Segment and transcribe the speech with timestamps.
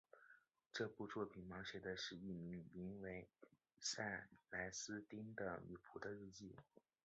[0.73, 3.27] 这部作品描写的是一名名叫
[3.79, 6.55] 塞莱丝汀的女仆的日记。